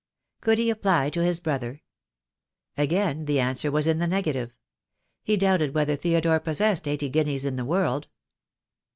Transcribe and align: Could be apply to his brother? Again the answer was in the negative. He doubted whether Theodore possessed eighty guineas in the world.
Could 0.41 0.57
be 0.57 0.71
apply 0.71 1.11
to 1.11 1.23
his 1.23 1.39
brother? 1.39 1.83
Again 2.75 3.25
the 3.25 3.39
answer 3.39 3.69
was 3.69 3.85
in 3.85 3.99
the 3.99 4.07
negative. 4.07 4.51
He 5.21 5.37
doubted 5.37 5.75
whether 5.75 5.95
Theodore 5.95 6.39
possessed 6.39 6.87
eighty 6.87 7.07
guineas 7.07 7.45
in 7.45 7.55
the 7.55 7.63
world. 7.65 8.07